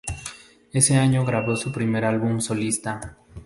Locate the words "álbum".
2.05-2.39